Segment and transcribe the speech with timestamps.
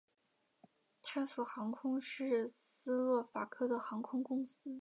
[1.03, 4.79] 探索航空是斯洛伐克的航空公司。